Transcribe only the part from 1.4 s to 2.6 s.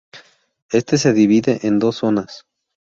en dos zonas.